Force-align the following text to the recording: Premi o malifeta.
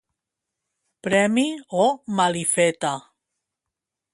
Premi 1.07 1.45
o 1.83 1.85
malifeta. 2.17 2.95